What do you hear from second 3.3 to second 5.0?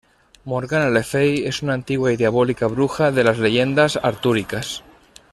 leyendas artúricas.